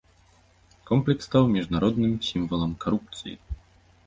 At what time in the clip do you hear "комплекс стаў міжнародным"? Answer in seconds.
0.91-2.17